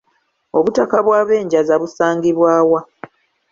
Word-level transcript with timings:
Obutaka 0.57 0.97
bw’Abenjaza 1.05 1.73
busangibwa 1.81 2.51
wa? 2.71 2.81